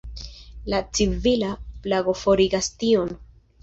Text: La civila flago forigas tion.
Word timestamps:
La 0.73 0.79
civila 1.01 1.51
flago 1.87 2.19
forigas 2.27 2.75
tion. 2.83 3.19